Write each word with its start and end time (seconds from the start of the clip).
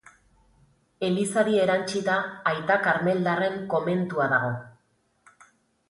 Elizari 1.07 1.59
erantsita 1.67 2.17
Aita 2.55 2.81
Karmeldarren 2.89 3.63
komentua 3.77 4.31
dago. 4.37 4.55